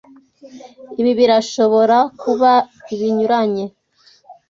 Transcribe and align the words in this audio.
Ibi 0.99 1.11
birashobora 1.19 1.97
kuba 2.21 2.51
ibinyuranye 2.93 3.65